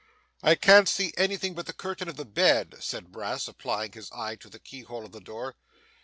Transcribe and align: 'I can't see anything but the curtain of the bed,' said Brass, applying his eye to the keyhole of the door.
'I 0.41 0.55
can't 0.55 0.89
see 0.89 1.13
anything 1.15 1.53
but 1.53 1.67
the 1.67 1.73
curtain 1.73 2.07
of 2.09 2.17
the 2.17 2.25
bed,' 2.25 2.73
said 2.79 3.11
Brass, 3.11 3.47
applying 3.47 3.91
his 3.91 4.11
eye 4.11 4.35
to 4.37 4.49
the 4.49 4.57
keyhole 4.57 5.05
of 5.05 5.11
the 5.11 5.19
door. 5.21 5.57